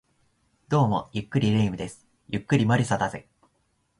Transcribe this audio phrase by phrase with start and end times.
[0.67, 2.07] どうも、ゆっくり霊夢です。
[2.27, 3.27] ゆっくり魔理沙だぜ